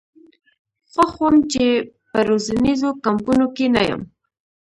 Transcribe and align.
خوښ 0.91 1.11
وم 1.21 1.35
چې 1.51 1.65
په 2.09 2.19
روزنیزو 2.27 2.89
کمپونو 3.05 3.45
کې 3.55 3.65
نه 3.75 3.81
یم. 3.87 4.01